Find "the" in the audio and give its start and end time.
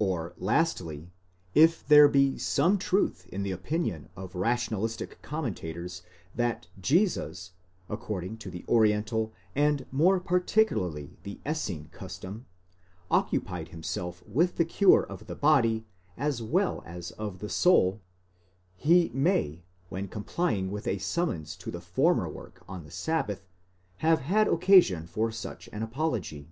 3.44-3.52, 8.50-8.64, 11.22-11.38, 14.56-14.64, 15.28-15.36, 17.38-17.48, 21.70-21.80, 22.82-22.90